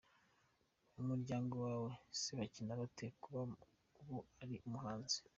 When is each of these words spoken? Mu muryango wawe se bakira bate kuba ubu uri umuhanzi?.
Mu 0.93 1.03
muryango 1.09 1.53
wawe 1.65 1.89
se 2.19 2.29
bakira 2.37 2.81
bate 2.81 3.05
kuba 3.21 3.39
ubu 3.99 4.17
uri 4.43 4.55
umuhanzi?. 4.67 5.17